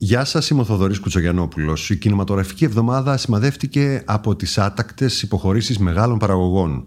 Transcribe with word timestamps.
Γεια 0.00 0.24
σας, 0.24 0.50
είμαι 0.50 0.60
ο 0.60 0.64
Θοδωρής 0.64 1.00
Κουτσογιαννόπουλος. 1.00 1.90
Η 1.90 1.96
κινηματογραφική 1.96 2.64
εβδομάδα 2.64 3.16
σημαδεύτηκε 3.16 4.02
από 4.04 4.36
τις 4.36 4.58
άτακτες 4.58 5.22
υποχωρήσεις 5.22 5.78
μεγάλων 5.78 6.18
παραγωγών. 6.18 6.86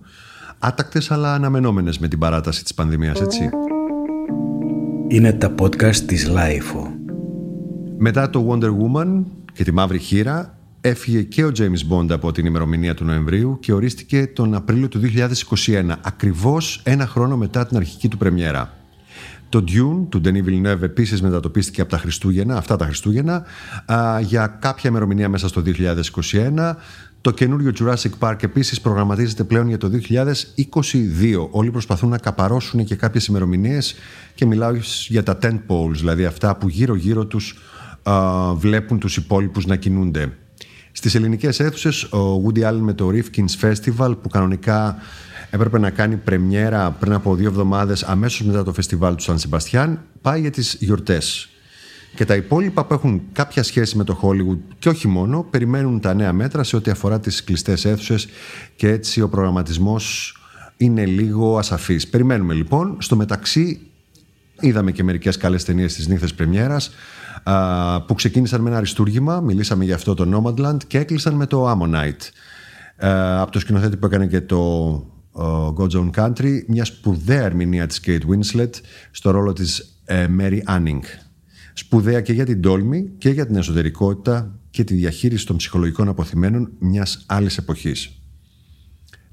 Άτακτες 0.59 1.11
αλλά 1.11 1.33
αναμενόμενες 1.33 1.99
με 1.99 2.07
την 2.07 2.19
παράταση 2.19 2.63
της 2.63 2.73
πανδημίας, 2.73 3.21
έτσι. 3.21 3.49
Είναι 5.07 5.33
τα 5.33 5.53
podcast 5.59 5.95
της 5.95 6.27
LiFO. 6.27 6.87
Μετά 7.97 8.29
το 8.29 8.47
Wonder 8.49 8.69
Woman 8.69 9.23
και 9.53 9.63
τη 9.63 9.71
Μαύρη 9.71 9.99
Χήρα, 9.99 10.57
έφυγε 10.81 11.21
και 11.21 11.45
ο 11.45 11.51
James 11.57 11.95
Bond 11.95 12.11
από 12.11 12.31
την 12.31 12.45
ημερομηνία 12.45 12.93
του 12.93 13.03
Νοεμβρίου 13.03 13.57
και 13.59 13.73
ορίστηκε 13.73 14.27
τον 14.27 14.55
Απρίλιο 14.55 14.87
του 14.87 14.99
2021, 14.99 15.95
ακριβώς 16.01 16.81
ένα 16.83 17.07
χρόνο 17.07 17.37
μετά 17.37 17.65
την 17.65 17.77
αρχική 17.77 18.07
του 18.07 18.17
πρεμιέρα. 18.17 18.80
Το 19.51 19.63
Dune 19.67 20.05
του 20.09 20.21
Denis 20.25 20.45
Villeneuve 20.45 20.81
επίσης 20.81 21.21
μετατοπίστηκε 21.21 21.81
από 21.81 21.89
τα 21.89 21.97
Χριστούγεννα, 21.97 22.57
αυτά 22.57 22.75
τα 22.75 22.85
Χριστούγεννα, 22.85 23.43
για 24.21 24.47
κάποια 24.47 24.89
ημερομηνία 24.89 25.29
μέσα 25.29 25.47
στο 25.47 25.61
2021. 25.65 26.75
Το 27.21 27.31
καινούριο 27.31 27.71
Jurassic 27.79 28.09
Park 28.19 28.43
επίσης 28.43 28.81
προγραμματίζεται 28.81 29.43
πλέον 29.43 29.67
για 29.67 29.77
το 29.77 29.89
2022. 29.89 31.47
Όλοι 31.51 31.71
προσπαθούν 31.71 32.09
να 32.09 32.17
καπαρώσουν 32.17 32.85
και 32.85 32.95
κάποιες 32.95 33.25
ημερομηνίες 33.25 33.95
και 34.35 34.45
μιλάω 34.45 34.71
για 35.07 35.23
τα 35.23 35.37
tent 35.41 35.59
poles, 35.67 35.95
δηλαδή 35.95 36.25
αυτά 36.25 36.55
που 36.55 36.69
γύρω-γύρω 36.69 37.25
τους 37.25 37.57
βλέπουν 38.55 38.99
τους 38.99 39.17
υπόλοιπους 39.17 39.65
να 39.65 39.75
κινούνται. 39.75 40.33
Στις 40.91 41.15
ελληνικές 41.15 41.59
αίθουσες 41.59 42.03
ο 42.03 42.43
Woody 42.45 42.59
Allen 42.59 42.79
με 42.79 42.93
το 42.93 43.09
Rifkin's 43.13 43.69
Festival 43.69 44.15
που 44.21 44.29
κανονικά 44.29 44.95
έπρεπε 45.51 45.79
να 45.79 45.89
κάνει 45.89 46.15
πρεμιέρα 46.15 46.91
πριν 46.91 47.13
από 47.13 47.35
δύο 47.35 47.47
εβδομάδες 47.47 48.03
αμέσως 48.03 48.41
μετά 48.41 48.63
το 48.63 48.73
φεστιβάλ 48.73 49.15
του 49.15 49.23
Σαν 49.23 49.39
Σεμπαστιάν 49.39 50.01
πάει 50.21 50.41
για 50.41 50.51
τις 50.51 50.75
γιορτές. 50.79 51.49
Και 52.15 52.25
τα 52.25 52.35
υπόλοιπα 52.35 52.85
που 52.85 52.93
έχουν 52.93 53.21
κάποια 53.31 53.63
σχέση 53.63 53.97
με 53.97 54.03
το 54.03 54.19
Hollywood 54.21 54.59
και 54.79 54.89
όχι 54.89 55.07
μόνο 55.07 55.45
περιμένουν 55.49 55.99
τα 55.99 56.13
νέα 56.13 56.33
μέτρα 56.33 56.63
σε 56.63 56.75
ό,τι 56.75 56.91
αφορά 56.91 57.19
τις 57.19 57.43
κλειστές 57.43 57.85
αίθουσες 57.85 58.27
και 58.75 58.87
έτσι 58.89 59.21
ο 59.21 59.29
προγραμματισμός 59.29 60.35
είναι 60.77 61.05
λίγο 61.05 61.57
ασαφής. 61.57 62.07
Περιμένουμε 62.07 62.53
λοιπόν. 62.53 62.97
Στο 62.99 63.15
μεταξύ 63.15 63.79
είδαμε 64.59 64.91
και 64.91 65.03
μερικές 65.03 65.37
καλές 65.37 65.63
ταινίες 65.63 65.91
στις 65.91 66.07
νύχτες 66.07 66.33
πρεμιέρας 66.33 66.91
που 68.07 68.13
ξεκίνησαν 68.13 68.61
με 68.61 68.69
ένα 68.69 68.77
αριστούργημα, 68.77 69.39
μιλήσαμε 69.39 69.83
για 69.83 69.95
αυτό 69.95 70.13
το 70.13 70.53
Nomadland 70.57 70.83
και 70.87 70.97
έκλεισαν 70.97 71.33
με 71.33 71.45
το 71.45 71.71
Ammonite 71.71 72.29
από 73.39 73.51
το 73.51 73.59
σκηνοθέτη 73.59 73.97
που 73.97 74.05
έκανε 74.05 74.27
και 74.27 74.41
το 74.41 75.10
Go 75.77 75.87
Zone 75.89 76.09
Country, 76.11 76.63
μια 76.67 76.85
σπουδαία 76.85 77.43
ερμηνεία 77.43 77.87
της 77.87 78.01
Kate 78.05 78.21
Winslet 78.29 78.69
στο 79.11 79.31
ρόλο 79.31 79.53
της 79.53 79.99
ε, 80.05 80.27
Mary 80.39 80.59
Anning. 80.67 80.99
Σπουδαία 81.73 82.21
και 82.21 82.33
για 82.33 82.45
την 82.45 82.61
τόλμη 82.61 83.11
και 83.17 83.29
για 83.29 83.45
την 83.45 83.55
εσωτερικότητα 83.55 84.59
και 84.69 84.83
τη 84.83 84.93
διαχείριση 84.93 85.45
των 85.45 85.57
ψυχολογικών 85.57 86.07
αποθυμένων 86.07 86.71
μιας 86.79 87.23
άλλης 87.27 87.57
εποχής. 87.57 88.15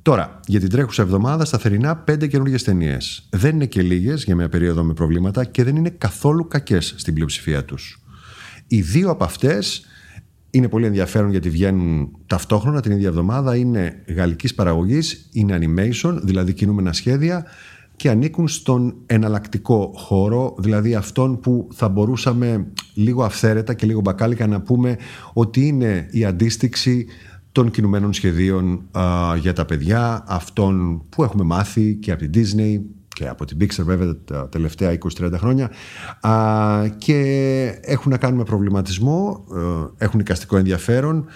Τώρα, 0.03 0.41
για 0.47 0.61
την 0.61 0.69
τρέχουσα 0.69 1.03
εβδομάδα, 1.03 1.45
σταθερινά 1.45 1.97
πέντε 1.97 2.27
καινούργιες 2.27 2.63
ταινίες. 2.63 3.29
Δεν 3.31 3.55
είναι 3.55 3.67
και 3.67 3.83
λίγες 3.83 4.25
για 4.25 4.37
μια 4.37 4.49
περίοδο 4.49 4.83
με 4.85 4.95
προβλήματα 4.95 5.45
και 5.45 5.65
δεν 5.65 5.77
είναι 5.77 5.91
καθόλου 5.91 6.49
κακές 6.49 6.95
στην 6.97 7.15
πλειοψηφία 7.15 7.65
τους. 7.65 8.03
Οι 8.67 8.81
δύο 8.81 9.11
από 9.11 9.25
αυτές 9.25 9.85
είναι 10.51 10.69
πολύ 10.69 10.87
ενδιαφέρον 10.87 11.31
γιατί 11.31 11.51
βγαίνουν 11.51 12.11
ταυτόχρονα 12.27 12.81
την 12.81 12.93
ίδια 12.93 13.09
εβδομάδα. 13.09 13.57
Είναι 13.57 14.03
γαλλικής 14.17 14.55
παραγωγής, 14.55 15.29
είναι 15.33 15.59
animation, 15.61 16.19
δηλαδή 16.23 16.53
κινούμενα 16.53 16.93
σχέδια 16.93 17.45
και 17.97 18.11
ανήκουν 18.11 18.49
στον 18.49 18.95
εναλλακτικό 19.07 19.93
χώρο, 19.97 20.55
δηλαδή 20.59 20.95
αυτόν 20.95 21.41
που 21.41 21.69
θα 21.73 21.89
μπορούσαμε 21.89 22.67
λίγο 22.95 23.25
αυθαίρετα 23.25 23.75
και 23.75 23.87
λίγο 23.87 24.01
μπακάλικα 24.01 24.47
να 24.47 24.61
πούμε 24.61 24.97
ότι 25.33 25.67
είναι 25.67 26.09
η 26.11 26.25
αντίστοιξη 26.25 27.07
των 27.53 27.71
κινουμένων 27.71 28.13
σχεδίων 28.13 28.89
για 29.41 29.53
τα 29.53 29.65
παιδιά, 29.65 30.25
αυτών 30.27 31.03
που 31.09 31.23
έχουμε 31.23 31.45
μάθει 31.45 31.95
και 31.95 32.13
από 32.13 32.29
την 32.29 32.31
Disney, 32.35 32.81
και 33.19 33.29
από 33.29 33.45
την 33.45 33.57
Pixar 33.61 33.85
βέβαια 33.85 34.17
τα 34.25 34.49
τελευταία 34.49 34.99
20-30 35.19 35.33
χρόνια 35.37 35.71
α, 36.21 36.89
και 36.99 37.21
έχουν 37.81 38.11
να 38.11 38.19
κάνουν 38.19 38.39
με 38.39 38.45
προβληματισμό, 38.45 39.45
ε, 39.99 40.05
έχουν 40.05 40.21
οικαστικό 40.21 40.57
ενδιαφέρον 40.57 41.27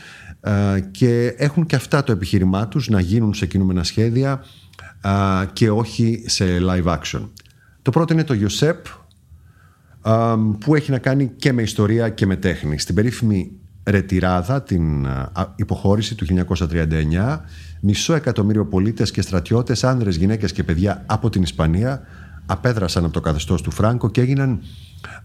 α, 0.40 0.78
και 0.78 1.34
έχουν 1.36 1.66
και 1.66 1.76
αυτά 1.76 2.02
το 2.02 2.12
επιχείρημά 2.12 2.68
τους 2.68 2.88
να 2.88 3.00
γίνουν 3.00 3.34
σε 3.34 3.46
κινούμενα 3.46 3.84
σχέδια 3.84 4.44
α, 5.00 5.44
και 5.52 5.70
όχι 5.70 6.24
σε 6.26 6.44
live 6.60 6.98
action. 6.98 7.28
Το 7.82 7.90
πρώτο 7.90 8.12
είναι 8.12 8.24
το 8.24 8.34
Ιωσέπ 8.34 8.86
που 10.58 10.74
έχει 10.74 10.90
να 10.90 10.98
κάνει 10.98 11.32
και 11.36 11.52
με 11.52 11.62
ιστορία 11.62 12.08
και 12.08 12.26
με 12.26 12.36
τέχνη. 12.36 12.78
Στην 12.78 12.94
περίφημη 12.94 13.52
Ρετυράδα, 13.84 14.62
την 14.62 15.06
υποχώρηση 15.56 16.14
του 16.14 16.26
1939 16.48 17.40
μισό 17.80 18.14
εκατομμύριο 18.14 18.66
πολίτες 18.66 19.10
και 19.10 19.22
στρατιώτες, 19.22 19.84
άνδρες, 19.84 20.16
γυναίκες 20.16 20.52
και 20.52 20.64
παιδιά 20.64 21.02
από 21.06 21.30
την 21.30 21.42
Ισπανία 21.42 22.02
απέδρασαν 22.46 23.04
από 23.04 23.12
το 23.12 23.20
καθεστώς 23.20 23.62
του 23.62 23.70
Φράγκο 23.70 24.10
και 24.10 24.20
έγιναν 24.20 24.60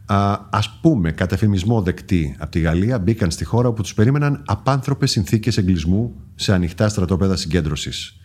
α, 0.06 0.38
ας 0.50 0.80
πούμε 0.82 1.12
καταφημισμό 1.12 1.82
δεκτοί 1.82 2.36
από 2.40 2.52
τη 2.52 2.60
Γαλλία, 2.60 3.00
μπήκαν 3.00 3.32
στη 3.32 3.46
χώρα 3.46 3.68
όπου 3.68 3.82
τους 3.82 3.94
περίμεναν 3.94 4.44
απάνθρωπες 4.46 5.12
συνθήκες 5.12 5.58
εγκλισμού 5.58 6.16
σε 6.36 6.54
ανοιχτά 6.54 6.90
στρατόπεδα 6.90 7.36
συγκέντρωσης. 7.36 8.20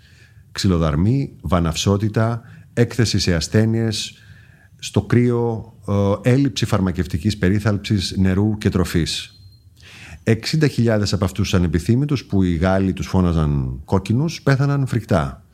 Ξυλοδαρμή, 0.52 1.36
βαναυσότητα, 1.40 2.42
έκθεση 2.72 3.18
σε 3.18 3.34
ασθένειες, 3.34 4.14
στο 4.78 5.02
κρύο, 5.02 5.74
ε, 6.22 6.30
έλλειψη 6.30 6.66
φαρμακευτικής 6.66 7.38
περίθαλψης, 7.38 8.14
νερού 8.16 8.58
και 8.58 8.68
τροφής. 8.68 9.41
60.000 10.24 11.02
από 11.12 11.24
αυτούς 11.24 11.48
τους 11.48 11.54
ανεπιθύμητους 11.54 12.24
που 12.24 12.42
οι 12.42 12.54
Γάλλοι 12.54 12.92
τους 12.92 13.06
φώναζαν 13.06 13.80
κόκκινους 13.84 14.42
πέθαναν 14.42 14.86
φρικτά 14.86 15.44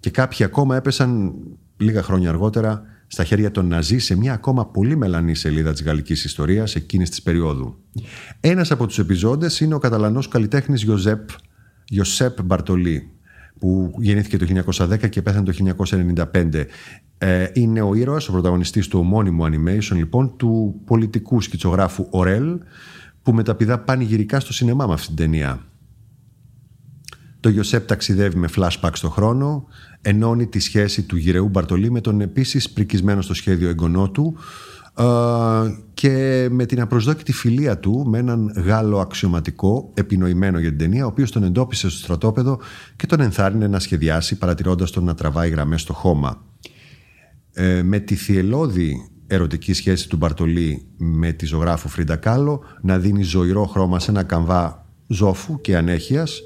και 0.00 0.10
κάποιοι 0.10 0.44
ακόμα 0.44 0.76
έπεσαν 0.76 1.34
λίγα 1.76 2.02
χρόνια 2.02 2.28
αργότερα 2.28 2.82
στα 3.06 3.24
χέρια 3.24 3.50
των 3.50 3.66
Ναζί 3.66 3.98
σε 3.98 4.16
μια 4.16 4.32
ακόμα 4.32 4.66
πολύ 4.66 4.96
μελανή 4.96 5.34
σελίδα 5.34 5.72
της 5.72 5.82
γαλλικής 5.82 6.24
ιστορίας 6.24 6.74
εκείνης 6.74 7.10
της 7.10 7.22
περίοδου. 7.22 7.78
Ένας 8.40 8.70
από 8.70 8.86
τους 8.86 8.98
επιζώντες 8.98 9.60
είναι 9.60 9.74
ο 9.74 9.78
καταλανός 9.78 10.28
καλλιτέχνης 10.28 10.82
Ιωζέπ, 10.82 11.28
Ιωσέπ 11.88 12.42
Μπαρτολί 12.42 13.10
που 13.58 13.94
γεννήθηκε 13.98 14.36
το 14.36 14.46
1910 14.88 15.08
και 15.08 15.22
πέθανε 15.22 15.52
το 15.52 15.52
1995. 16.32 16.66
Ε, 17.18 17.46
είναι 17.52 17.80
ο 17.80 17.94
ήρωας, 17.94 18.28
ο 18.28 18.32
πρωταγωνιστής 18.32 18.88
του 18.88 18.98
ομώνυμου 18.98 19.44
animation 19.44 19.94
λοιπόν 19.94 20.36
του 20.36 20.80
πολιτικού 20.84 21.40
σκητσογράφου 21.40 22.06
Ορέλ 22.10 22.58
που 23.22 23.32
μεταπηδά 23.32 23.78
πανηγυρικά 23.78 24.40
στο 24.40 24.52
σινεμά 24.52 24.86
με 24.86 24.92
αυτή 24.92 25.06
την 25.06 25.16
ταινία. 25.16 25.60
Το 27.40 27.48
Γιωσέπ 27.48 27.86
ταξιδεύει 27.86 28.36
με 28.36 28.48
flashback 28.56 28.90
στο 28.92 29.10
χρόνο, 29.10 29.64
ενώνει 30.02 30.46
τη 30.46 30.58
σχέση 30.58 31.02
του 31.02 31.16
γυρεού 31.16 31.48
Μπαρτολί 31.48 31.90
με 31.90 32.00
τον 32.00 32.20
επίσης 32.20 32.70
πρικισμένο 32.70 33.22
στο 33.22 33.34
σχέδιο 33.34 33.68
εγγονό 33.68 34.10
του 34.10 34.36
ε, 34.98 35.04
και 35.94 36.48
με 36.50 36.66
την 36.66 36.80
απροσδόκητη 36.80 37.32
φιλία 37.32 37.78
του 37.78 38.04
με 38.06 38.18
έναν 38.18 38.52
Γάλλο 38.56 38.98
αξιωματικό 38.98 39.90
επινοημένο 39.94 40.58
για 40.58 40.68
την 40.68 40.78
ταινία, 40.78 41.04
ο 41.04 41.08
οποίος 41.08 41.30
τον 41.30 41.42
εντόπισε 41.42 41.88
στο 41.90 41.98
στρατόπεδο 41.98 42.60
και 42.96 43.06
τον 43.06 43.20
ενθάρρυνε 43.20 43.66
να 43.66 43.78
σχεδιάσει 43.78 44.38
παρατηρώντας 44.38 44.90
τον 44.90 45.04
να 45.04 45.14
τραβάει 45.14 45.50
γραμμές 45.50 45.80
στο 45.80 45.92
χώμα. 45.92 46.44
Ε, 47.52 47.82
με 47.82 47.98
τη 47.98 48.14
θυελώδη 48.14 49.11
ερωτική 49.26 49.72
σχέση 49.72 50.08
του 50.08 50.16
Μπαρτολί 50.16 50.86
με 50.96 51.32
τη 51.32 51.46
ζωγράφου 51.46 51.88
Φρίντα 51.88 52.16
Κάλο, 52.16 52.62
να 52.82 52.98
δίνει 52.98 53.22
ζωηρό 53.22 53.66
χρώμα 53.66 53.98
σε 53.98 54.10
ένα 54.10 54.22
καμβά 54.22 54.86
ζώφου 55.06 55.60
και 55.60 55.76
ανέχειας. 55.76 56.40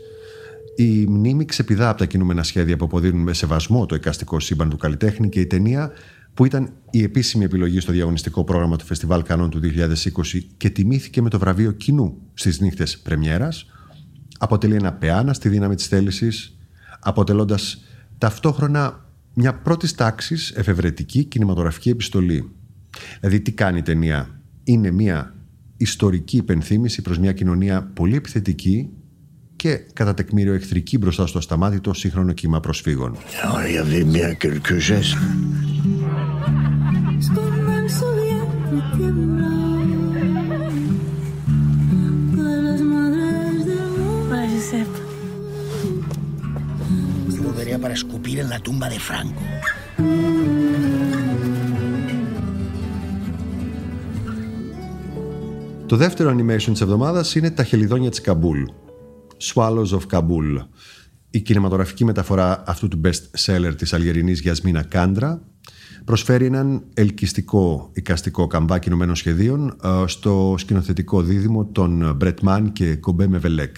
Η 0.77 1.07
μνήμη 1.07 1.45
ξεπηδά 1.45 1.89
από 1.89 1.99
τα 1.99 2.07
κινούμενα 2.07 2.43
σχέδια 2.43 2.77
που 2.77 2.85
αποδίδουν 2.85 3.21
με 3.21 3.33
σεβασμό 3.33 3.87
το 3.87 3.95
εικαστικό 3.95 4.41
σύμπαν 4.41 4.71
του 4.71 4.77
καλλιτέχνη 4.77 5.29
και 5.29 5.41
η 5.41 5.47
ταινία 5.47 5.93
που 6.35 6.45
ήταν 6.45 6.73
η 6.91 7.03
επίσημη 7.03 7.45
επιλογή 7.45 7.81
στο 7.81 7.93
διαγωνιστικό 7.93 8.45
πρόγραμμα 8.45 8.77
του 8.77 8.85
Φεστιβάλ 8.85 9.23
Κανών 9.23 9.51
του 9.51 9.61
2020 9.63 10.41
και 10.57 10.71
τιμήθηκε 10.71 11.23
με 11.23 11.31
το 11.31 11.39
βραβείο 11.39 11.73
κοινού 11.73 12.19
στις 12.35 12.61
νύχτες 12.61 12.99
πρεμιέρας, 12.99 13.67
αποτελεί 14.39 14.75
ένα 14.75 14.93
πεάνα 14.93 15.33
στη 15.33 15.49
δύναμη 15.49 15.75
της 15.75 15.87
θέλησης, 15.87 16.59
αποτελώντας 17.01 17.85
ταυτόχρονα 18.19 19.05
μια 19.35 19.55
πρώτης 19.55 19.95
τάξης 19.95 20.51
εφευρετική 20.51 21.25
κινηματογραφική 21.25 21.89
επιστολή 21.89 22.56
Δηλαδή 23.21 23.41
τι 23.41 23.53
κάνει 23.53 23.79
η 23.79 23.83
ταινία; 23.83 24.41
Είναι 24.65 24.91
μια 24.91 25.35
ιστορική 25.77 26.37
υπενθύμηση 26.37 27.03
προς 27.03 27.19
μια 27.19 27.33
κοινωνία 27.33 27.83
πολύ 27.83 28.17
επιθετική 28.17 28.91
και 29.57 29.81
κατά 29.93 30.15
τεκμήριο 30.15 30.55
εχθρική 30.55 30.99
μπροστά 30.99 31.27
στο 31.27 31.39
ασταμάτητο 31.39 31.95
σύγχρονο 31.95 32.33
κύμα 32.33 32.61
προσφύγων. 32.61 33.17
para 47.79 47.95
escupir 47.95 48.41
en 48.41 48.49
la 48.49 48.59
tumba 48.59 48.89
de 48.89 48.99
Franco. 48.99 49.43
Το 55.87 55.97
δεύτερο 55.97 56.37
animation 56.37 56.71
της 56.71 56.81
εβδομάδας 56.81 57.35
είναι 57.35 57.51
«Τα 57.51 57.65
χελιδόνια 57.65 58.11
της 58.11 58.21
Καμπούλ». 58.21 58.63
Swallows 59.43 59.89
of 59.89 60.01
Kabul. 60.11 60.67
Η 61.31 61.41
κινηματογραφική 61.41 62.05
μεταφορά 62.05 62.63
αυτού 62.67 62.89
του 62.89 63.01
best 63.05 63.39
seller 63.47 63.73
της 63.77 63.93
Αλγερινής 63.93 64.41
Γιασμίνα 64.41 64.83
Κάντρα 64.83 65.43
προσφέρει 66.05 66.45
έναν 66.47 66.85
ελκυστικό 66.95 67.91
εικαστικό 67.93 68.47
καμβά 68.47 68.89
κινουμένων 68.89 69.17
σχεδίων 69.17 69.77
ε, 69.83 70.05
στο 70.07 70.55
σκηνοθετικό 70.59 71.23
δίδυμο 71.23 71.67
των 71.67 72.15
Μπρετμάν 72.17 72.73
και 72.73 72.97
Γκομπέ 72.97 73.27
Μεβελέκ. 73.27 73.77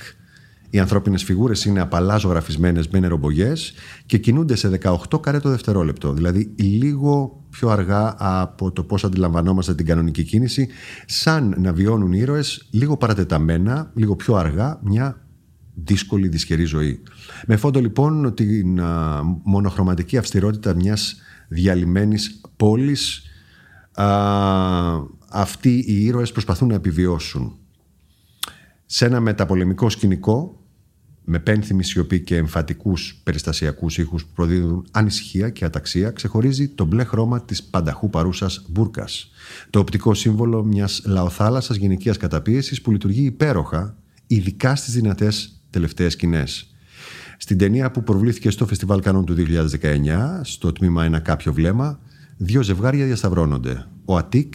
Οι 0.70 0.78
ανθρώπινες 0.78 1.24
φιγούρες 1.24 1.64
είναι 1.64 1.80
απαλά 1.80 2.16
ζωγραφισμένες 2.16 2.88
με 2.88 2.98
νερομπογιές 2.98 3.72
και 4.06 4.18
κινούνται 4.18 4.56
σε 4.56 4.68
18 4.82 5.20
καρέ 5.20 5.38
το 5.38 5.48
δευτερόλεπτο, 5.48 6.12
δηλαδή 6.12 6.54
λίγο 6.56 7.44
πιο 7.50 7.68
αργά 7.68 8.14
από 8.18 8.72
το 8.72 8.82
πώς 8.82 9.04
αντιλαμβανόμαστε 9.04 9.74
την 9.74 9.86
κανονική 9.86 10.22
κίνηση, 10.22 10.68
σαν 11.06 11.54
να 11.58 11.72
βιώνουν 11.72 12.12
οι 12.12 12.18
ήρωες 12.20 12.68
λίγο 12.70 12.96
παρατεταμένα, 12.96 13.90
λίγο 13.94 14.16
πιο 14.16 14.34
αργά, 14.34 14.80
μια 14.82 15.26
δύσκολη 15.74 16.28
δυσκερή 16.28 16.64
ζωή. 16.64 17.02
Με 17.46 17.56
φόντο 17.56 17.80
λοιπόν 17.80 18.34
την 18.34 18.80
μονοχρωματική 19.42 20.16
αυστηρότητα 20.16 20.74
μιας 20.74 21.16
διαλυμένης 21.48 22.40
πόλης 22.56 23.22
αυτοί 25.28 25.84
οι 25.86 26.04
ήρωες 26.04 26.32
προσπαθούν 26.32 26.68
να 26.68 26.74
επιβιώσουν. 26.74 27.58
Σε 28.86 29.04
ένα 29.06 29.20
μεταπολεμικό 29.20 29.90
σκηνικό 29.90 30.57
με 31.30 31.38
πένθυμη 31.38 31.84
σιωπή 31.84 32.20
και 32.20 32.36
εμφατικούς 32.36 33.20
περιστασιακούς 33.22 33.98
ήχους 33.98 34.24
που 34.24 34.30
προδίδουν 34.34 34.86
ανησυχία 34.90 35.50
και 35.50 35.64
αταξία 35.64 36.10
ξεχωρίζει 36.10 36.68
το 36.68 36.84
μπλε 36.84 37.04
χρώμα 37.04 37.42
της 37.42 37.62
πανταχού 37.62 38.10
παρούσας 38.10 38.64
μπουρκας. 38.68 39.30
Το 39.70 39.78
οπτικό 39.78 40.14
σύμβολο 40.14 40.64
μιας 40.64 41.02
λαοθάλασσας 41.06 41.76
γυναικείας 41.76 42.16
καταπίεσης 42.16 42.80
που 42.80 42.90
λειτουργεί 42.90 43.24
υπέροχα 43.24 43.96
ειδικά 44.26 44.76
στις 44.76 44.94
δυνατές 44.94 45.60
τελευταίες 45.70 46.12
σκηνές. 46.12 46.74
Στην 47.38 47.58
ταινία 47.58 47.90
που 47.90 48.02
προβλήθηκε 48.02 48.50
στο 48.50 48.66
Φεστιβάλ 48.66 49.00
Κανόν 49.00 49.24
του 49.24 49.34
2019, 49.34 50.40
στο 50.42 50.72
τμήμα 50.72 51.04
Ένα 51.04 51.18
Κάποιο 51.18 51.52
Βλέμμα, 51.52 52.00
δύο 52.36 52.62
ζευγάρια 52.62 53.04
διασταυρώνονται. 53.04 53.86
Ο 54.04 54.16
Ατίκ, 54.16 54.54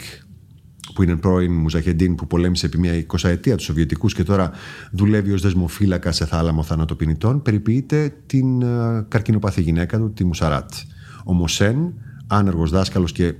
που 0.94 1.02
είναι 1.02 1.16
πρώην 1.16 1.52
Μουζαχεντίν 1.52 2.14
που 2.14 2.26
πολέμησε 2.26 2.66
επί 2.66 2.78
μια 2.78 2.94
εικοσαετία 2.94 3.56
τους 3.56 3.64
Σοβιετικούς 3.64 4.14
και 4.14 4.22
τώρα 4.22 4.50
δουλεύει 4.92 5.32
ως 5.32 5.42
δεσμοφύλακας 5.42 6.16
σε 6.16 6.26
θάλαμο 6.26 6.62
θανατοπινητών, 6.62 7.42
περιποιείται 7.42 8.14
την 8.26 8.62
uh, 8.64 9.04
καρκινοπαθή 9.08 9.60
γυναίκα 9.60 9.98
του, 9.98 10.12
τη 10.12 10.24
Μουσαράτ. 10.24 10.72
Ο 11.24 11.32
Μοσέν, 11.32 11.94
άνεργος 12.26 12.70
δάσκαλος 12.70 13.12
και 13.12 13.34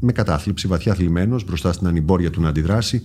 με 0.00 0.12
κατάθλιψη, 0.12 0.66
βαθιά 0.66 0.94
θλιμμένος 0.94 1.44
μπροστά 1.44 1.72
στην 1.72 1.86
ανημπόρια 1.86 2.30
του 2.30 2.40
να 2.40 2.48
αντιδράσει, 2.48 3.02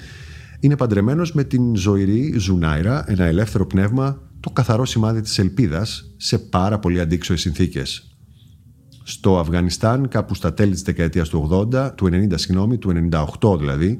είναι 0.59 0.77
παντρεμένος 0.77 1.33
με 1.33 1.43
την 1.43 1.75
ζωηρή 1.75 2.33
Ζουνάιρα, 2.37 3.03
ένα 3.07 3.25
ελεύθερο 3.25 3.65
πνεύμα 3.65 4.21
το 4.39 4.49
καθαρό 4.49 4.85
σημάδι 4.85 5.21
της 5.21 5.39
ελπίδας 5.39 6.13
σε 6.17 6.37
πάρα 6.37 6.79
πολύ 6.79 6.99
αντίξωες 6.99 7.41
συνθήκες. 7.41 8.14
Στο 9.07 9.39
Αφγανιστάν, 9.39 10.07
κάπου 10.07 10.35
στα 10.35 10.53
τέλη 10.53 10.71
της 10.71 10.81
δεκαετίας 10.81 11.29
του 11.29 11.67
80, 11.73 11.91
του 11.95 12.05
90 12.05 12.33
συγγνώμη, 12.35 12.77
του 12.77 13.09
98 13.39 13.57
δηλαδή, 13.59 13.97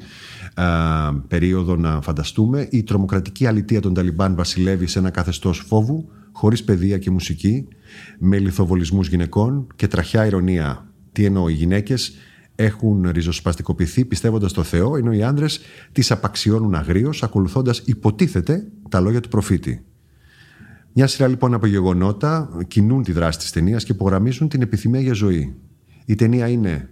α, 0.54 1.14
περίοδο 1.14 1.76
να 1.76 2.02
φανταστούμε, 2.02 2.68
η 2.72 2.84
τρομοκρατική 2.84 3.46
αλητεία 3.46 3.82
των 3.82 3.94
Ταλιμπάν 3.94 4.36
βασιλεύει 4.36 4.88
σε 4.88 5.00
ένα 5.00 5.10
καθεστώς 5.10 5.64
φόβου, 5.68 6.10
χωρίς 6.32 6.64
παιδεία 6.64 6.98
και 6.98 7.12
μουσική, 7.12 7.68
με 8.20 8.40
λιθοβολισμούς 8.40 9.08
γυναικών 9.08 9.68
και 9.76 9.88
τραχιά 9.88 10.26
ηρωνία. 10.26 10.88
Τι 11.12 11.26
εννοώ, 11.26 11.50
οι 11.50 11.54
γυναίκες 11.54 12.14
έχουν 12.56 13.10
ριζοσπαστικοποιηθεί 13.12 14.06
πιστεύοντας 14.06 14.52
στο 14.52 14.64
Θεό, 14.64 14.96
ενώ 14.96 15.12
οι 15.12 15.24
άντρες 15.24 15.60
τις 15.92 16.12
απαξιώνουν 16.12 16.76
αγρίως, 16.76 17.24
ακολουθώντας 17.24 17.82
υποτίθεται 17.86 18.68
τα 18.90 19.00
λόγια 19.00 19.20
του 19.20 19.30
προφήτη. 19.30 19.86
Μια 20.98 21.08
σειρά 21.08 21.28
λοιπόν 21.28 21.54
από 21.54 21.66
γεγονότα 21.66 22.50
κινούν 22.68 23.04
τη 23.04 23.12
δράση 23.12 23.40
τη 23.40 23.52
ταινία 23.52 23.78
και 23.78 23.92
υπογραμμίζουν 23.92 24.48
την 24.48 24.62
επιθυμία 24.62 25.00
για 25.02 25.14
ζωή. 25.14 25.56
Η 26.06 26.16
ταινία 26.16 26.48
είναι 26.48 26.90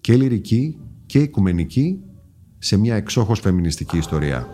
και 0.00 0.14
λυρική 0.16 0.78
και 1.06 1.18
οικουμενική 1.18 2.00
σε 2.58 2.76
μια 2.76 2.94
εξόχω 2.94 3.34
φεμινιστική 3.34 3.98
ιστορία. 3.98 4.48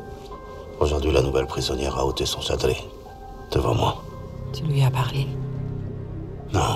Aujourd'hui, 0.78 1.12
la 1.12 1.22
nouvelle 1.22 1.46
prisonnière 1.54 1.94
a 2.00 2.04
ôté 2.10 2.24
son 2.34 2.42
sadré. 2.50 2.76
Devant 3.54 3.76
moi. 3.80 3.92
Tu 4.54 4.62
lui 4.68 4.80
as 4.88 4.92
parlé 5.00 5.22
Non. 6.56 6.74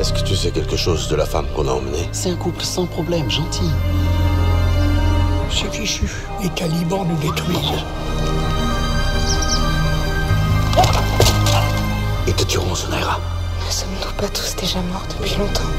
Est-ce 0.00 0.12
que 0.16 0.22
tu 0.28 0.34
sais 0.40 0.50
quelque 0.58 0.78
chose 0.84 1.02
de 1.12 1.16
la 1.22 1.26
femme 1.32 1.48
qu'on 1.54 1.66
a 1.72 1.74
emmenée 1.80 2.06
C'est 2.18 2.30
un 2.36 2.40
couple 2.44 2.64
sans 2.76 2.86
problème, 2.96 3.28
gentil. 3.38 3.70
C'est 5.58 5.72
fichu. 5.72 6.06
Les 6.42 6.50
talibans 6.60 7.04
nous 7.10 7.20
détruisent. 7.26 7.82
Ils 12.28 12.36
te 12.40 12.44
tueront, 12.50 12.76
Sonaira. 12.82 13.16
Ne 13.64 13.72
sommes-nous 13.78 14.14
pas 14.20 14.30
tous 14.36 14.50
déjà 14.62 14.80
morts 14.90 15.06
depuis 15.12 15.34
longtemps; 15.40 15.72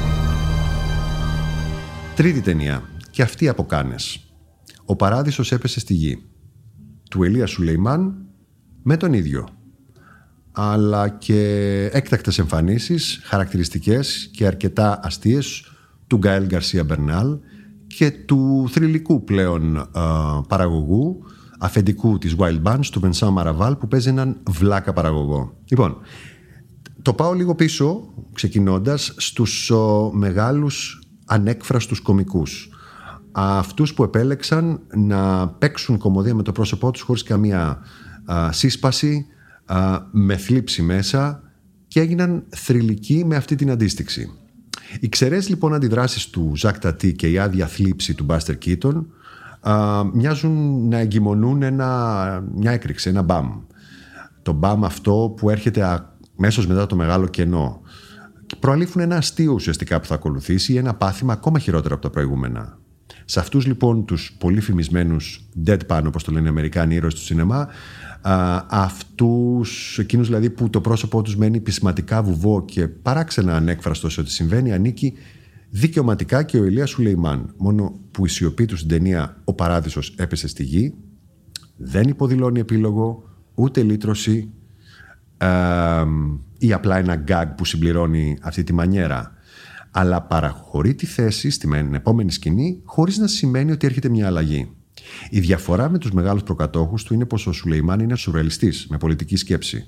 Τρίτη 2.15 2.41
ταινία. 2.41 2.83
Και 3.09 3.21
αυτή 3.21 3.47
από 3.47 3.65
Κάνες. 3.65 4.19
Ο 4.85 4.95
παράδεισος 4.95 5.51
έπεσε 5.51 5.79
στη 5.79 5.93
γη. 5.93 6.23
Του 7.09 7.23
Ελία 7.23 7.45
Σουλεϊμάν 7.45 8.15
με 8.83 8.97
τον 8.97 9.13
ίδιο. 9.13 9.47
Αλλά 10.51 11.09
και 11.09 11.39
έκτακτες 11.93 12.39
εμφανίσεις, 12.39 13.19
χαρακτηριστικές 13.23 14.29
και 14.33 14.45
αρκετά 14.45 14.99
αστείες 15.03 15.71
του 16.07 16.17
Γκαέλ 16.17 16.45
Γκαρσία 16.45 16.83
Μπερνάλ 16.83 17.39
και 17.87 18.11
του 18.11 18.67
θρηλυκού 18.69 19.23
πλέον 19.23 19.89
παραγωγού 20.47 21.23
αφεντικού 21.59 22.17
της 22.17 22.35
Wild 22.37 22.63
Bunch, 22.63 22.85
του 22.91 23.01
Vincent 23.03 23.33
Maraval, 23.37 23.73
που 23.79 23.87
παίζει 23.87 24.09
έναν 24.09 24.37
βλάκα 24.49 24.93
παραγωγό. 24.93 25.53
Λοιπόν, 25.65 25.97
το 27.01 27.13
πάω 27.13 27.33
λίγο 27.33 27.55
πίσω, 27.55 28.13
ξεκινώντας, 28.33 29.13
στους 29.17 29.69
ο, 29.69 30.11
μεγάλους 30.13 31.01
ανέκφραστους 31.25 32.01
κομικούς. 32.01 32.69
Αυτούς 33.31 33.93
που 33.93 34.03
επέλεξαν 34.03 34.79
να 34.95 35.47
παίξουν 35.47 35.97
κομμωδία 35.97 36.35
με 36.35 36.43
το 36.43 36.51
πρόσωπό 36.51 36.91
τους 36.91 37.01
χωρίς 37.01 37.23
καμία 37.23 37.79
σύσπαση, 38.49 39.25
με 40.11 40.37
θλίψη 40.37 40.81
μέσα 40.81 41.41
και 41.87 41.99
έγιναν 41.99 42.43
θρηλυκοί 42.49 43.25
με 43.25 43.35
αυτή 43.35 43.55
την 43.55 43.71
αντίστοιξη. 43.71 44.31
Οι 44.99 45.09
ξερές 45.09 45.49
λοιπόν 45.49 45.73
αντιδράσεις 45.73 46.29
του 46.29 46.51
Ζακ 46.55 46.79
Τατί 46.79 47.13
και 47.13 47.31
η 47.31 47.39
άδεια 47.39 47.67
θλίψη 47.67 48.13
του 48.13 48.23
Μπάστερ 48.23 48.57
Κίτον 48.57 49.07
μοιάζουν 50.13 50.87
να 50.87 50.97
εγκυμονούν 50.97 51.61
ένα, 51.61 52.43
μια 52.55 52.71
έκρηξη, 52.71 53.09
ένα 53.09 53.21
μπαμ. 53.21 53.61
Το 54.41 54.51
μπαμ 54.51 54.85
αυτό 54.85 55.33
που 55.37 55.49
έρχεται 55.49 56.05
αμέσως 56.37 56.67
μετά 56.67 56.85
το 56.85 56.95
μεγάλο 56.95 57.27
κενό. 57.27 57.81
Προαλήφουν 58.59 59.01
ένα 59.01 59.15
αστείο 59.15 59.53
ουσιαστικά 59.53 59.99
που 59.99 60.05
θα 60.05 60.13
ακολουθήσει 60.13 60.73
ή 60.73 60.77
ένα 60.77 60.93
πάθημα 60.93 61.33
ακόμα 61.33 61.59
χειρότερο 61.59 61.93
από 61.93 62.03
τα 62.03 62.09
προηγούμενα. 62.09 62.77
Σε 63.29 63.39
αυτούς 63.39 63.65
λοιπόν 63.65 64.05
τους 64.05 64.35
πολύ 64.39 64.59
φημισμένους 64.61 65.49
deadpan 65.65 66.01
όπως 66.07 66.23
το 66.23 66.31
λένε 66.31 66.45
οι 66.45 66.49
Αμερικάνοι 66.49 66.95
ήρωες 66.95 67.13
του 67.13 67.21
σινεμά 67.21 67.67
αυτούς, 68.69 69.99
εκείνους 69.99 70.27
δηλαδή 70.27 70.49
που 70.49 70.69
το 70.69 70.81
πρόσωπό 70.81 71.21
τους 71.21 71.37
μένει 71.37 71.59
πεισματικά 71.59 72.23
βουβό 72.23 72.65
και 72.65 72.87
παράξενα 72.87 73.55
ανέκφραστο 73.55 74.09
σε 74.09 74.19
ό,τι 74.19 74.31
συμβαίνει 74.31 74.73
ανήκει 74.73 75.13
δικαιωματικά 75.69 76.43
και 76.43 76.57
ο 76.57 76.65
Ηλίας 76.65 76.89
Σουλεϊμάν. 76.89 77.53
Μόνο 77.57 77.99
που 78.11 78.25
η 78.25 78.29
σιωπή 78.29 78.65
του 78.65 78.77
στην 78.77 78.89
ταινία 78.89 79.41
«Ο 79.43 79.53
Παράδεισος 79.53 80.13
έπεσε 80.17 80.47
στη 80.47 80.63
γη» 80.63 80.93
δεν 81.77 82.07
υποδηλώνει 82.07 82.59
επίλογο 82.59 83.23
ούτε 83.53 83.83
λύτρωση. 83.83 84.49
Ή 86.57 86.73
απλά 86.73 86.97
ένα 86.97 87.15
γκάγ 87.15 87.47
που 87.47 87.65
συμπληρώνει 87.65 88.37
αυτή 88.41 88.63
τη 88.63 88.73
μανιέρα 88.73 89.36
αλλά 89.91 90.21
παραχωρεί 90.21 90.95
τη 90.95 91.05
θέση 91.05 91.49
στην 91.49 91.93
επόμενη 91.93 92.31
σκηνή 92.31 92.81
χωρίς 92.83 93.17
να 93.17 93.27
σημαίνει 93.27 93.71
ότι 93.71 93.87
έρχεται 93.87 94.09
μια 94.09 94.27
αλλαγή. 94.27 94.71
Η 95.29 95.39
διαφορά 95.39 95.89
με 95.89 95.97
τους 95.97 96.11
μεγάλους 96.11 96.43
προκατόχους 96.43 97.03
του 97.03 97.13
είναι 97.13 97.25
πως 97.25 97.47
ο 97.47 97.51
Σουλεϊμάν 97.51 97.99
είναι 97.99 98.15
σουρελιστής 98.15 98.87
με 98.89 98.97
πολιτική 98.97 99.35
σκέψη. 99.35 99.87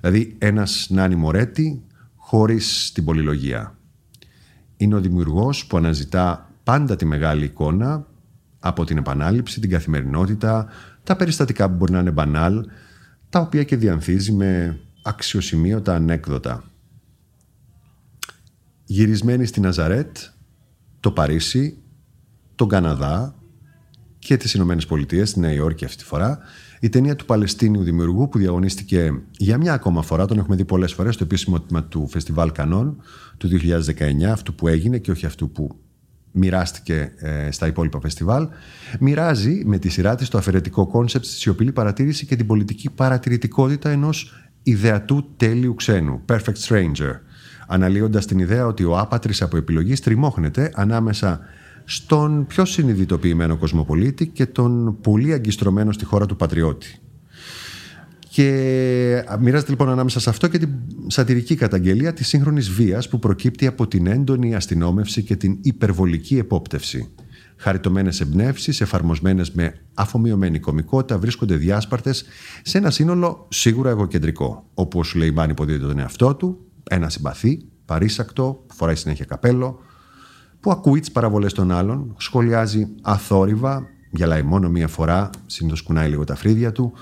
Δηλαδή 0.00 0.36
ένας 0.38 0.86
Νάνι 0.90 1.14
Μορέτη 1.14 1.82
χωρίς 2.16 2.90
την 2.94 3.04
πολυλογία. 3.04 3.76
Είναι 4.76 4.94
ο 4.94 5.00
δημιουργός 5.00 5.66
που 5.66 5.76
αναζητά 5.76 6.50
πάντα 6.64 6.96
τη 6.96 7.04
μεγάλη 7.04 7.44
εικόνα 7.44 8.06
από 8.58 8.84
την 8.84 8.96
επανάληψη, 8.96 9.60
την 9.60 9.70
καθημερινότητα, 9.70 10.66
τα 11.02 11.16
περιστατικά 11.16 11.68
που 11.68 11.76
μπορεί 11.76 11.92
να 11.92 11.98
είναι 11.98 12.10
μπανάλ, 12.10 12.64
τα 13.28 13.40
οποία 13.40 13.64
και 13.64 13.76
διανθίζει 13.76 14.32
με 14.32 14.80
αξιοσημείωτα 15.02 15.94
ανέκδοτα. 15.94 16.64
Γυρισμένη 18.92 19.46
στη 19.46 19.60
Ναζαρέτ, 19.60 20.16
το 21.00 21.10
Παρίσι, 21.10 21.78
τον 22.54 22.68
Καναδά 22.68 23.34
και 24.18 24.36
τις 24.36 24.54
Ηνωμένες 24.54 24.86
Πολιτείες, 24.86 25.28
στη 25.28 25.40
Νέα 25.40 25.52
Υόρκη 25.52 25.84
αυτή 25.84 25.96
τη 25.96 26.04
φορά, 26.04 26.38
η 26.80 26.88
ταινία 26.88 27.16
του 27.16 27.24
Παλαιστίνιου 27.24 27.82
δημιουργού 27.82 28.28
που 28.28 28.38
διαγωνίστηκε 28.38 29.22
για 29.36 29.58
μια 29.58 29.72
ακόμα 29.72 30.02
φορά, 30.02 30.26
τον 30.26 30.38
έχουμε 30.38 30.56
δει 30.56 30.64
πολλές 30.64 30.92
φορές 30.92 31.14
στο 31.14 31.24
επίσημο 31.24 31.60
τμήμα 31.60 31.84
του 31.84 32.08
Φεστιβάλ 32.08 32.52
Κανών 32.52 32.96
του 33.36 33.48
2019, 33.48 34.22
αυτού 34.22 34.54
που 34.54 34.68
έγινε 34.68 34.98
και 34.98 35.10
όχι 35.10 35.26
αυτού 35.26 35.50
που 35.50 35.76
μοιράστηκε 36.32 37.12
ε, 37.16 37.50
στα 37.50 37.66
υπόλοιπα 37.66 38.00
φεστιβάλ, 38.00 38.48
μοιράζει 39.00 39.62
με 39.64 39.78
τη 39.78 39.88
σειρά 39.88 40.14
της 40.14 40.28
το 40.28 40.38
αφαιρετικό 40.38 40.86
concept 40.86 41.24
στη 41.24 41.34
σιωπηλή 41.34 41.72
παρατήρηση 41.72 42.26
και 42.26 42.36
την 42.36 42.46
πολιτική 42.46 42.90
παρατηρητικότητα 42.90 43.90
ενός 43.90 44.32
ιδεατού 44.62 45.34
τέλειου 45.36 45.74
ξένου, 45.74 46.20
Perfect 46.28 46.68
Stranger, 46.68 47.14
αναλύοντας 47.72 48.26
την 48.26 48.38
ιδέα 48.38 48.66
ότι 48.66 48.84
ο 48.84 48.98
άπατρης 48.98 49.42
από 49.42 49.56
επιλογή 49.56 49.94
στριμώχνεται 49.94 50.70
ανάμεσα 50.74 51.40
στον 51.84 52.46
πιο 52.46 52.64
συνειδητοποιημένο 52.64 53.56
κοσμοπολίτη 53.56 54.26
και 54.26 54.46
τον 54.46 55.00
πολύ 55.00 55.32
αγκιστρωμένο 55.32 55.92
στη 55.92 56.04
χώρα 56.04 56.26
του 56.26 56.36
πατριώτη. 56.36 56.96
Και 58.28 59.24
μοιράζεται 59.40 59.70
λοιπόν 59.70 59.88
ανάμεσα 59.88 60.20
σε 60.20 60.30
αυτό 60.30 60.48
και 60.48 60.58
την 60.58 60.68
σατυρική 61.06 61.54
καταγγελία 61.54 62.12
της 62.12 62.28
σύγχρονης 62.28 62.70
βίας 62.70 63.08
που 63.08 63.18
προκύπτει 63.18 63.66
από 63.66 63.86
την 63.86 64.06
έντονη 64.06 64.54
αστυνόμευση 64.54 65.22
και 65.22 65.36
την 65.36 65.58
υπερβολική 65.60 66.38
επόπτευση. 66.38 67.08
Χαριτωμένες 67.56 68.20
εμπνεύσεις, 68.20 68.80
εφαρμοσμένες 68.80 69.50
με 69.50 69.74
αφομοιωμένη 69.94 70.58
κομικότητα, 70.58 71.18
βρίσκονται 71.18 71.54
διάσπαρτες 71.54 72.24
σε 72.62 72.78
ένα 72.78 72.90
σύνολο 72.90 73.46
σίγουρα 73.50 73.90
εγωκεντρικό. 73.90 74.66
Όπου 74.74 74.98
ο 74.98 75.02
Σουλεϊμάν 75.02 75.50
υποδίδεται 75.50 75.86
τον 75.86 75.98
εαυτό 75.98 76.34
του, 76.34 76.66
ένα 76.90 77.08
συμπαθή, 77.08 77.68
παρήσακτο, 77.84 78.64
που 78.66 78.74
φοράει 78.74 78.96
συνέχεια 78.96 79.24
καπέλο, 79.24 79.80
που 80.60 80.70
ακούει 80.70 81.00
τις 81.00 81.12
παραβολές 81.12 81.52
των 81.52 81.70
άλλων, 81.70 82.14
σχολιάζει 82.18 82.88
αθόρυβα, 83.02 83.86
γελάει 84.10 84.42
μόνο 84.42 84.68
μία 84.68 84.88
φορά, 84.88 85.30
συνήθως 85.46 85.82
κουνάει 85.82 86.08
λίγο 86.08 86.24
τα 86.24 86.34
φρύδια 86.34 86.72
του, 86.72 86.92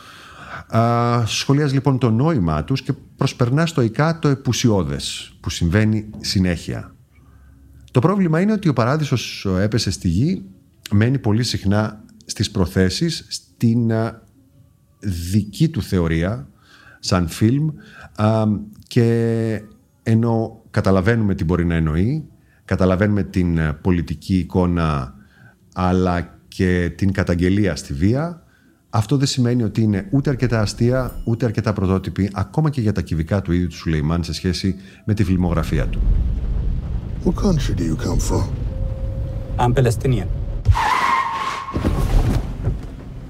Α, 0.77 1.27
σχολιάζει 1.27 1.75
λοιπόν 1.75 1.99
το 1.99 2.11
νόημά 2.11 2.65
τους 2.65 2.83
και 2.83 2.93
προσπερνά 2.93 3.67
στοικά 3.67 4.19
το 4.19 4.29
επουσιώδες 4.29 5.33
που 5.41 5.51
συμβαίνει 5.51 6.11
συνέχεια. 6.21 6.95
Το 7.91 8.01
πρόβλημα 8.01 8.41
είναι 8.41 8.53
ότι 8.53 8.69
ο 8.69 8.73
παράδεισος 8.73 9.47
έπεσε 9.61 9.91
στη 9.91 10.09
γη 10.09 10.45
μένει 10.91 11.19
πολύ 11.19 11.43
συχνά 11.43 12.05
στις 12.25 12.51
προθέσεις, 12.51 13.27
στην 13.29 13.93
δική 15.31 15.69
του 15.69 15.83
θεωρία 15.83 16.49
σαν 17.01 17.29
φιλμ 17.29 17.69
και 18.91 19.63
ενώ 20.03 20.63
καταλαβαίνουμε 20.71 21.35
τι 21.35 21.45
μπορεί 21.45 21.65
να 21.65 21.75
εννοεί, 21.75 22.25
καταλαβαίνουμε 22.65 23.23
την 23.23 23.59
πολιτική 23.83 24.39
εικόνα 24.39 25.15
αλλά 25.75 26.39
και 26.49 26.93
την 26.97 27.13
καταγγελία 27.13 27.77
στη 27.77 27.93
βία, 27.93 28.43
αυτό 28.91 29.17
δεν 29.17 29.27
σημαίνει 29.27 29.63
ότι 29.63 29.83
είναι 29.83 30.07
ούτε 30.11 30.31
αρκετά 30.31 30.61
αστεία, 30.61 31.21
ούτε 31.25 31.45
αρκετά 31.45 31.73
πρωτότυπη, 31.73 32.31
ακόμα 32.35 32.71
και 32.71 32.81
για 32.81 32.93
τα 32.93 33.01
κυβικά 33.01 33.43
του 33.43 33.53
ίδιου 33.53 33.67
του 33.67 33.77
Σουλεϊμάν 33.77 34.25
σε 34.25 34.33
σχέση 34.33 34.77
με 35.05 35.15
τη 35.15 35.25
φιλμογραφία 35.25 35.87
του. 35.87 36.01
What 37.25 37.35
country 37.35 37.75
do 37.75 37.85
you 37.85 37.97
come 38.07 38.19
from? 38.31 38.45
I'm 39.59 39.75
Palestinian. 39.75 40.29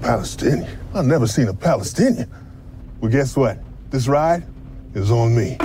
Palestinian? 0.01 0.69
I've 0.93 1.05
never 1.05 1.27
seen 1.27 1.47
a 1.47 1.53
Palestinian. 1.53 2.29
Well, 2.99 3.11
guess 3.11 3.35
what? 3.35 3.57
This 3.91 4.07
ride; 4.07 4.43
Is 4.95 5.09
on 5.11 5.35
me. 5.35 5.55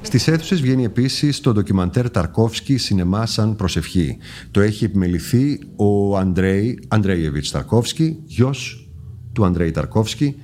Στις 0.00 0.28
αίθουσες 0.28 0.60
βγαίνει 0.60 0.84
επίσης 0.84 1.40
το 1.40 1.52
ντοκιμαντέρ 1.52 2.10
Ταρκόφσκι 2.10 2.76
Σινεμά 2.76 3.26
σαν 3.26 3.56
προσευχή. 3.56 4.18
Το 4.50 4.60
έχει 4.60 4.84
επιμεληθεί 4.84 5.58
ο 5.76 6.16
Αντρέι 6.16 6.78
Αντρέιεβιτ 6.88 7.46
Ταρκόφσκι, 7.52 8.18
γιος 8.24 8.88
του 9.32 9.44
Αντρέι 9.44 9.70
Ταρκόφσκι, 9.70 10.36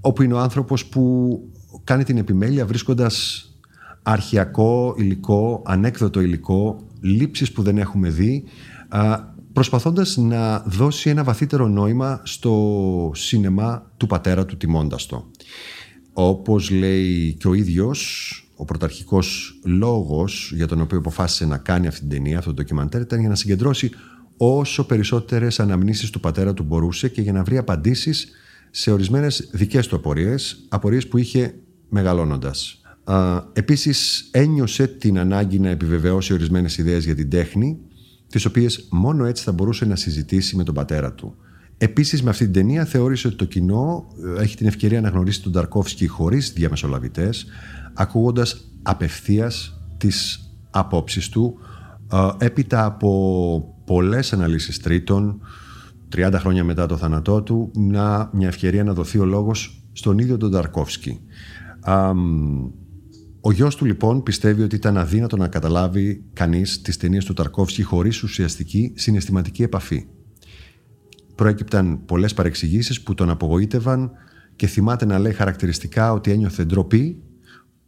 όπου 0.00 0.22
είναι 0.22 0.34
ο 0.34 0.38
άνθρωπος 0.38 0.86
που 0.86 1.40
κάνει 1.84 2.04
την 2.04 2.18
επιμέλεια 2.18 2.66
βρίσκοντας 2.66 3.42
αρχιακό 4.02 4.94
υλικό, 4.98 5.62
ανέκδοτο 5.66 6.20
υλικό, 6.20 6.86
λήψεις 7.00 7.52
που 7.52 7.62
δεν 7.62 7.78
έχουμε 7.78 8.08
δει, 8.08 8.44
προσπαθώντας 9.52 10.16
να 10.16 10.58
δώσει 10.58 11.10
ένα 11.10 11.24
βαθύτερο 11.24 11.68
νόημα 11.68 12.20
στο 12.24 13.10
σινεμά 13.14 13.92
του 13.96 14.06
πατέρα 14.06 14.46
του 14.46 14.56
τιμώντας 14.56 15.06
το. 15.06 15.30
Όπως 16.12 16.70
λέει 16.70 17.36
και 17.38 17.48
ο 17.48 17.54
ίδιος, 17.54 18.32
ο 18.56 18.64
πρωταρχικός 18.64 19.58
λόγος 19.64 20.52
για 20.54 20.66
τον 20.66 20.80
οποίο 20.80 20.98
αποφάσισε 20.98 21.46
να 21.46 21.58
κάνει 21.58 21.86
αυτή 21.86 22.00
την 22.00 22.08
ταινία, 22.08 22.38
αυτό 22.38 22.50
το 22.50 22.56
ντοκιμαντέρ, 22.56 23.00
ήταν 23.00 23.20
για 23.20 23.28
να 23.28 23.34
συγκεντρώσει 23.34 23.90
όσο 24.36 24.86
περισσότερες 24.86 25.60
αναμνήσεις 25.60 26.10
του 26.10 26.20
πατέρα 26.20 26.54
του 26.54 26.62
μπορούσε 26.62 27.08
και 27.08 27.20
για 27.20 27.32
να 27.32 27.42
βρει 27.42 27.56
απαντήσεις 27.56 28.28
σε 28.78 28.90
ορισμένες 28.90 29.48
δικές 29.52 29.86
του 29.86 29.96
απορίες, 29.96 30.64
απορίες 30.68 31.06
που 31.06 31.18
είχε 31.18 31.54
μεγαλώνοντας. 31.88 32.80
Επίσης 33.52 34.28
ένιωσε 34.30 34.86
την 34.86 35.18
ανάγκη 35.18 35.58
να 35.58 35.68
επιβεβαιώσει 35.68 36.32
ορισμένες 36.32 36.78
ιδέες 36.78 37.04
για 37.04 37.14
την 37.14 37.30
τέχνη, 37.30 37.78
τις 38.28 38.44
οποίες 38.44 38.86
μόνο 38.90 39.24
έτσι 39.24 39.44
θα 39.44 39.52
μπορούσε 39.52 39.84
να 39.84 39.96
συζητήσει 39.96 40.56
με 40.56 40.64
τον 40.64 40.74
πατέρα 40.74 41.12
του. 41.12 41.36
Επίσης, 41.78 42.22
με 42.22 42.30
αυτή 42.30 42.44
την 42.44 42.52
ταινία 42.52 42.84
θεώρησε 42.84 43.26
ότι 43.26 43.36
το 43.36 43.44
κοινό 43.44 44.06
ε, 44.38 44.42
έχει 44.42 44.56
την 44.56 44.66
ευκαιρία 44.66 45.00
να 45.00 45.08
γνωρίσει 45.08 45.42
τον 45.42 45.52
Ταρκόφσκι 45.52 46.06
χωρίς 46.06 46.52
διαμεσολαβητές, 46.52 47.46
ακούγοντας 47.94 48.70
απευθείας 48.82 49.80
τις 49.96 50.50
απόψεις 50.70 51.28
του, 51.28 51.58
ε, 52.12 52.44
έπειτα 52.44 52.84
από 52.84 53.74
πολλές 53.84 54.32
αναλύσεις 54.32 54.80
τρίτων, 54.80 55.40
30 56.16 56.32
χρόνια 56.34 56.64
μετά 56.64 56.86
το 56.86 56.96
θάνατό 56.96 57.42
του, 57.42 57.70
να, 57.74 58.30
μια 58.32 58.48
ευκαιρία 58.48 58.84
να 58.84 58.92
δοθεί 58.92 59.18
ο 59.18 59.24
λόγος 59.24 59.82
στον 59.92 60.18
ίδιο 60.18 60.36
τον 60.36 60.50
Ταρκόφσκι. 60.50 61.20
Ο 63.40 63.52
γιος 63.52 63.76
του 63.76 63.84
λοιπόν 63.84 64.22
πιστεύει 64.22 64.62
ότι 64.62 64.76
ήταν 64.76 64.96
αδύνατο 64.96 65.36
να 65.36 65.48
καταλάβει 65.48 66.24
κανείς 66.32 66.82
τις 66.82 66.96
ταινίες 66.96 67.24
του 67.24 67.32
Ταρκόφσκι 67.32 67.82
χωρίς 67.82 68.22
ουσιαστική 68.22 68.92
συναισθηματική 68.96 69.62
επαφή 69.62 70.06
προέκυπταν 71.38 72.04
πολλές 72.04 72.34
παρεξηγήσεις 72.34 73.02
που 73.02 73.14
τον 73.14 73.30
απογοήτευαν 73.30 74.10
και 74.56 74.66
θυμάται 74.66 75.04
να 75.04 75.18
λέει 75.18 75.32
χαρακτηριστικά 75.32 76.12
ότι 76.12 76.30
ένιωθε 76.30 76.64
ντροπή 76.64 77.22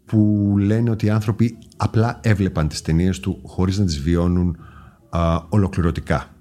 που 0.04 0.54
λένε 0.58 0.90
ότι 0.90 1.06
οι 1.06 1.10
άνθρωποι 1.10 1.58
απλά 1.76 2.20
έβλεπαν 2.22 2.68
τις 2.68 2.82
ταινίες 2.82 3.20
του 3.20 3.40
χωρίς 3.44 3.78
να 3.78 3.84
τις 3.84 4.00
βιώνουν 4.00 4.56
α, 5.10 5.38
ολοκληρωτικά. 5.48 6.34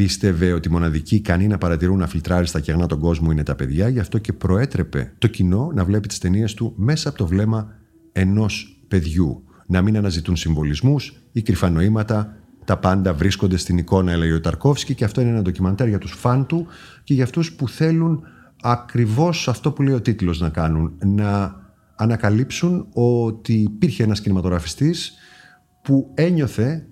Πίστευε 0.00 0.52
ότι 0.52 0.70
μοναδική 0.70 1.14
ικανή 1.14 1.46
να 1.46 1.58
παρατηρούν 1.58 1.98
να 1.98 2.06
φιλτράρει 2.06 2.46
στα 2.46 2.60
κεγνά 2.60 2.86
τον 2.86 2.98
κόσμο 2.98 3.30
είναι 3.30 3.42
τα 3.42 3.54
παιδιά, 3.54 3.88
γι' 3.88 3.98
αυτό 3.98 4.18
και 4.18 4.32
προέτρεπε 4.32 5.12
το 5.18 5.26
κοινό 5.26 5.70
να 5.74 5.84
βλέπει 5.84 6.08
τις 6.08 6.18
ταινίες 6.18 6.54
του 6.54 6.72
μέσα 6.76 7.08
από 7.08 7.18
το 7.18 7.26
βλέμμα 7.26 7.74
ενός 8.12 8.82
παιδιού. 8.88 9.44
Να 9.66 9.82
μην 9.82 9.96
αναζητούν 9.96 10.36
συμβολισμούς 10.36 11.22
ή 11.32 11.42
κρυφά 11.42 11.70
νοήματα, 11.70 12.36
τα 12.64 12.78
πάντα 12.78 13.14
βρίσκονται 13.14 13.56
στην 13.56 13.78
εικόνα, 13.78 14.12
έλεγε 14.12 14.32
ο 14.32 14.40
Ταρκόφσκι, 14.40 14.94
και 14.94 15.04
αυτό 15.04 15.20
είναι 15.20 15.30
ένα 15.30 15.42
ντοκιμαντέρ 15.42 15.88
για 15.88 15.98
τους 15.98 16.12
φαν 16.12 16.46
του 16.46 16.66
και 17.04 17.14
για 17.14 17.24
αυτούς 17.24 17.52
που 17.52 17.68
θέλουν 17.68 18.22
ακριβώς 18.62 19.48
αυτό 19.48 19.72
που 19.72 19.82
λέει 19.82 19.94
ο 19.94 20.00
τίτλος 20.00 20.40
να 20.40 20.48
κάνουν, 20.48 20.92
να 21.04 21.60
ανακαλύψουν 21.96 22.86
ότι 22.92 23.52
υπήρχε 23.52 24.02
ένας 24.02 24.20
κινηματογραφιστής 24.20 25.12
που 25.82 26.10
ένιωθε 26.14 26.86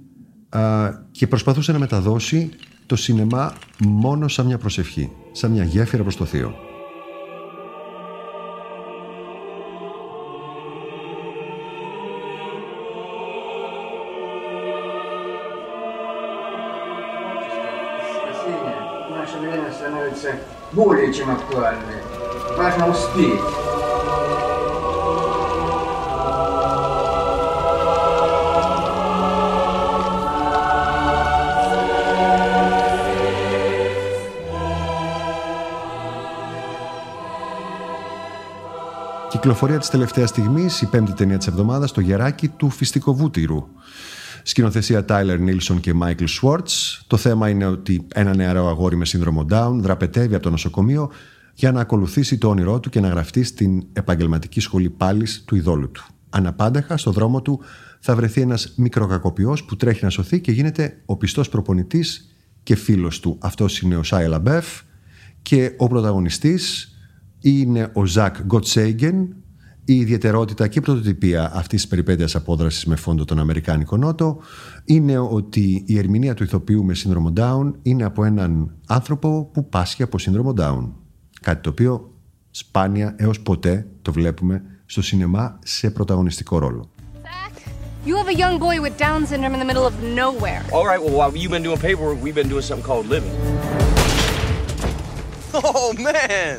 α, 0.49 0.91
και 1.11 1.27
προσπαθούσε 1.27 1.73
να 1.73 1.79
μεταδώσει 1.79 2.51
το 2.88 2.96
σινεμά 2.96 3.54
μόνο 3.80 4.28
σαν 4.28 4.46
μια 4.46 4.58
προσευχή, 4.58 5.12
σαν 5.32 5.52
μια 5.52 5.64
γέφυρα 5.64 6.04
προς 6.04 6.16
το 6.16 6.26
Θείο. 6.26 6.56
более 20.74 21.14
чем 21.14 21.30
актуальны. 21.30 22.02
Важно 22.58 22.90
успеть. 22.90 23.67
Κυκλοφορία 39.49 39.79
της 39.79 39.91
τελευταίας 39.91 40.29
στιγμής, 40.29 40.81
η 40.81 40.87
πέμπτη 40.87 41.13
ταινία 41.13 41.39
της 41.39 41.47
εβδομάδας, 41.47 41.93
το 41.93 42.01
γεράκι 42.01 42.49
του 42.49 42.71
Φιστικοβούτηρου. 42.71 43.67
Σκηνοθεσία 44.43 45.05
Tyler 45.09 45.39
Nilsson 45.39 45.81
και 45.81 45.95
Michael 46.03 46.27
Schwartz. 46.41 47.01
Το 47.07 47.17
θέμα 47.17 47.49
είναι 47.49 47.67
ότι 47.67 48.07
ένα 48.15 48.37
νεαρό 48.37 48.69
αγόρι 48.69 48.97
με 48.97 49.05
σύνδρομο 49.05 49.47
Down 49.51 49.73
δραπετεύει 49.75 50.35
από 50.35 50.43
το 50.43 50.51
νοσοκομείο 50.51 51.11
για 51.55 51.73
να 51.73 51.81
ακολουθήσει 51.81 52.39
το 52.39 52.49
όνειρό 52.49 52.81
του 52.81 52.91
και 52.91 53.01
να 53.01 53.09
γραφτεί 53.09 53.43
στην 53.43 53.87
επαγγελματική 53.93 54.61
σχολή 54.61 54.91
πάλης 54.91 55.27
του 55.45 55.57
ειδώλου 55.57 55.91
του. 55.91 56.05
Αναπάντεχα, 56.31 56.97
στο 56.97 57.11
δρόμο 57.11 57.43
του 57.43 57.61
θα 58.01 58.15
βρεθεί 58.15 58.41
ένας 58.41 58.73
μικροκακοποιός 58.77 59.65
που 59.65 59.77
τρέχει 59.77 60.05
να 60.05 60.11
σωθεί 60.11 60.41
και 60.41 60.53
γίνεται 60.53 61.03
ο 61.07 61.17
πιστός 61.17 61.49
προπονητής 61.49 62.35
και 62.63 62.77
φίλος 62.77 63.21
του. 63.21 63.39
Αυτός 63.41 63.81
είναι 63.81 63.97
ο 63.97 64.03
Shia 64.03 64.27
LaBeouf 64.27 64.67
και 65.43 65.73
ο 65.77 65.89
πρωταγωνιστής 65.89 66.93
είναι 67.41 67.91
ο 67.93 68.07
Ζακ 68.07 68.43
Γκοτσέγγεν, 68.43 69.37
η 69.89 69.97
ιδιαιτερότητα 69.97 70.69
και 70.69 70.79
η 70.79 70.83
πρωτοτυπία 70.83 71.51
αυτής 71.55 71.81
της 71.81 71.89
περιπέτειας 71.89 72.35
απόδρασης 72.35 72.85
με 72.85 72.97
φόντο 72.97 73.25
τον 73.25 73.39
Αμερικάνικο 73.39 73.97
Νότο 73.97 74.39
είναι 74.85 75.19
ότι 75.19 75.85
η 75.87 75.99
ερμηνεία 75.99 76.35
του 76.35 76.43
ηθοποιού 76.43 76.85
με 76.85 76.95
σύνδρομο 76.95 77.33
Down 77.37 77.73
είναι 77.83 78.05
από 78.05 78.25
έναν 78.25 78.75
άνθρωπο 78.87 79.51
που 79.53 79.69
πάσχει 79.69 80.03
από 80.03 80.19
σύνδρομο 80.19 80.55
Down. 80.59 80.89
Κάτι 81.41 81.63
το 81.63 81.71
οποίο 81.71 82.15
σπάνια 82.51 83.15
έως 83.19 83.41
ποτέ 83.41 83.87
το 84.03 84.13
βλέπουμε 84.13 84.63
στο 84.87 85.03
σινεμά 85.03 85.59
σε 85.65 85.91
πρωταγωνιστικό 85.91 86.59
ρόλο. 86.59 86.91
You 88.07 88.17
have 88.17 88.29
a 88.29 88.39
young 88.45 88.59
boy 88.59 88.77
with 88.85 88.97
Down 88.97 89.27
syndrome 89.27 89.55
in 89.57 89.61
the 89.65 89.69
middle 89.71 89.87
of 89.91 89.95
nowhere. 90.23 90.63
All 90.77 90.87
right, 90.91 91.01
well, 91.05 91.15
while 91.19 91.31
you've 91.41 91.55
been 91.57 91.67
doing 91.69 91.81
paperwork, 91.89 92.19
we've 92.25 92.39
been 92.43 92.51
doing 92.55 92.67
something 92.69 92.87
called 92.91 93.07
living. 93.15 93.35
Oh, 95.55 95.89
man! 96.07 96.55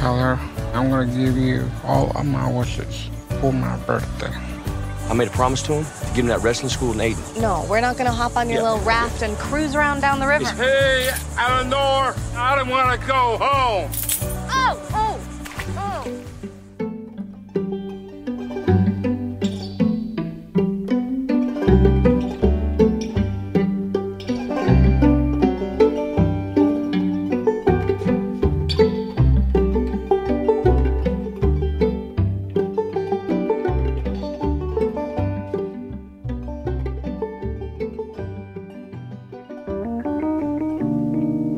Tell 0.00 0.16
her 0.24 0.57
I'm 0.74 0.90
gonna 0.90 1.06
give 1.06 1.36
you 1.36 1.70
all 1.84 2.10
of 2.16 2.26
my 2.26 2.50
wishes 2.50 3.08
for 3.40 3.52
my 3.52 3.76
birthday. 3.78 4.32
I 5.08 5.14
made 5.14 5.28
a 5.28 5.30
promise 5.30 5.62
to 5.62 5.72
him 5.74 5.84
to 5.84 6.06
give 6.08 6.18
him 6.18 6.26
that 6.26 6.42
wrestling 6.42 6.68
school 6.68 6.92
in 6.92 6.98
Aiden. 6.98 7.40
No, 7.40 7.66
we're 7.68 7.80
not 7.80 7.96
gonna 7.96 8.12
hop 8.12 8.36
on 8.36 8.48
your 8.48 8.58
Yeah. 8.58 8.64
little 8.72 8.80
raft 8.86 9.22
and 9.22 9.36
cruise 9.38 9.74
around 9.74 10.00
down 10.00 10.20
the 10.20 10.26
river. 10.26 10.44
Hey, 10.50 11.10
Eleanor, 11.38 12.14
I 12.36 12.54
don't 12.56 12.68
wanna 12.68 12.98
go 12.98 13.38
home. 13.40 13.90
Oh, 14.50 14.80
oh, 14.94 15.18
oh. 15.78 16.04